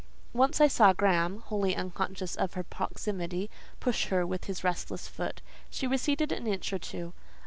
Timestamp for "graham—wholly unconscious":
0.93-2.35